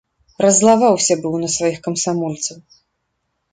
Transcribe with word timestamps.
Раззлаваўся 0.45 1.17
быў 1.27 1.37
на 1.43 1.47
сваіх 1.57 1.77
камсамольцаў. 1.89 2.57